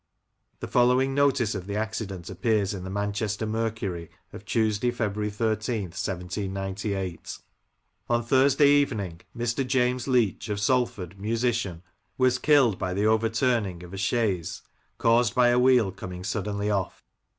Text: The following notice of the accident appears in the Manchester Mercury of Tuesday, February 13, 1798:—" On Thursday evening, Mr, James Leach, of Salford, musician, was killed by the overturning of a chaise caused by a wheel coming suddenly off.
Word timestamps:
The 0.61 0.67
following 0.67 1.13
notice 1.13 1.53
of 1.53 1.67
the 1.67 1.75
accident 1.75 2.27
appears 2.27 2.73
in 2.73 2.83
the 2.83 2.89
Manchester 2.89 3.45
Mercury 3.45 4.09
of 4.33 4.45
Tuesday, 4.45 4.89
February 4.89 5.29
13, 5.29 5.83
1798:—" 5.83 7.37
On 8.09 8.23
Thursday 8.23 8.67
evening, 8.67 9.21
Mr, 9.37 9.67
James 9.67 10.07
Leach, 10.07 10.49
of 10.49 10.59
Salford, 10.59 11.19
musician, 11.19 11.83
was 12.17 12.39
killed 12.39 12.79
by 12.79 12.95
the 12.95 13.05
overturning 13.05 13.83
of 13.83 13.93
a 13.93 13.97
chaise 13.97 14.63
caused 14.97 15.35
by 15.35 15.49
a 15.49 15.59
wheel 15.59 15.91
coming 15.91 16.23
suddenly 16.23 16.71
off. 16.71 17.03